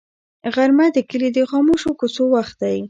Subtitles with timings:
[0.53, 2.77] غرمه د کلي د خاموشو کوڅو وخت دی